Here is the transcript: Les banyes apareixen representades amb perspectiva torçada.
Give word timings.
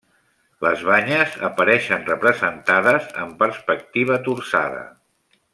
Les 0.67 0.85
banyes 0.87 1.35
apareixen 1.49 2.09
representades 2.09 3.07
amb 3.27 3.39
perspectiva 3.45 4.21
torçada. 4.31 4.85